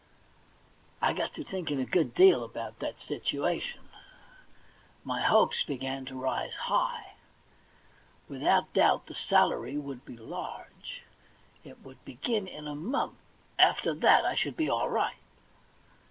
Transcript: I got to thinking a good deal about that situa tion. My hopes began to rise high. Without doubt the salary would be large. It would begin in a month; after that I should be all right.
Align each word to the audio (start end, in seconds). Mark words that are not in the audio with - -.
I 0.99 1.13
got 1.13 1.35
to 1.35 1.43
thinking 1.43 1.79
a 1.79 1.85
good 1.85 2.15
deal 2.15 2.43
about 2.43 2.79
that 2.79 2.97
situa 2.97 3.61
tion. 3.61 3.81
My 5.03 5.21
hopes 5.21 5.61
began 5.61 6.05
to 6.05 6.19
rise 6.19 6.55
high. 6.55 7.13
Without 8.27 8.73
doubt 8.73 9.05
the 9.05 9.13
salary 9.13 9.77
would 9.77 10.03
be 10.03 10.17
large. 10.17 11.03
It 11.63 11.83
would 11.83 12.03
begin 12.03 12.47
in 12.47 12.67
a 12.67 12.73
month; 12.73 13.19
after 13.59 13.93
that 13.93 14.25
I 14.25 14.33
should 14.33 14.57
be 14.57 14.71
all 14.71 14.89
right. 14.89 15.17